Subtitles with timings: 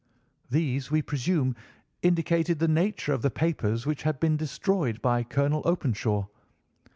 [0.49, 1.55] These, we presume,
[2.01, 6.25] indicated the nature of the papers which had been destroyed by Colonel Openshaw.